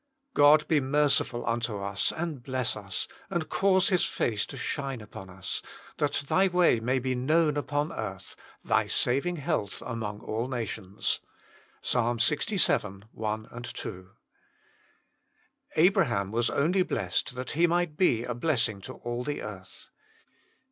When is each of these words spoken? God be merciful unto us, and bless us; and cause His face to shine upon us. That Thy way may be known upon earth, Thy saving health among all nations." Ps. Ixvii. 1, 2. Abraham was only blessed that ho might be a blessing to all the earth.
God 0.33 0.67
be 0.67 0.79
merciful 0.79 1.45
unto 1.45 1.77
us, 1.77 2.11
and 2.11 2.41
bless 2.41 2.75
us; 2.75 3.07
and 3.29 3.49
cause 3.49 3.89
His 3.89 4.03
face 4.03 4.47
to 4.47 4.57
shine 4.57 4.99
upon 4.99 5.29
us. 5.29 5.61
That 5.97 6.25
Thy 6.27 6.47
way 6.47 6.79
may 6.79 6.97
be 6.97 7.13
known 7.13 7.55
upon 7.55 7.91
earth, 7.93 8.35
Thy 8.65 8.87
saving 8.87 9.35
health 9.35 9.79
among 9.85 10.21
all 10.21 10.47
nations." 10.47 11.19
Ps. 11.83 11.93
Ixvii. 11.93 13.03
1, 13.11 13.49
2. 13.61 14.09
Abraham 15.75 16.31
was 16.31 16.49
only 16.49 16.81
blessed 16.81 17.35
that 17.35 17.51
ho 17.51 17.67
might 17.67 17.95
be 17.95 18.23
a 18.23 18.33
blessing 18.33 18.81
to 18.81 18.93
all 18.93 19.23
the 19.23 19.43
earth. 19.43 19.89